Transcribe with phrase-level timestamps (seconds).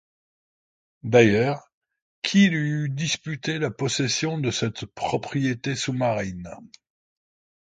[1.03, 1.69] D’ailleurs,
[2.23, 6.49] qui lui eût disputé la possession de cette propriété sous-marine?